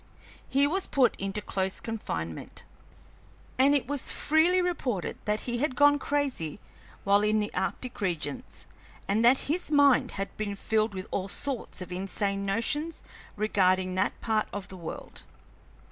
[0.49, 2.63] He was put into close confinement,
[3.59, 6.59] and it was freely reported that he had gone crazy
[7.03, 8.65] while in the arctic regions,
[9.07, 13.03] and that his mind had been filled with all sorts of insane notions
[13.35, 15.21] regarding that part of the world.